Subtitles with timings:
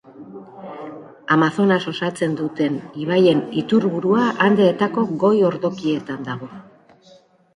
[1.35, 6.49] Amazonas osatzen duten ibaien iturburua Andeetako goi-ordokietan dago.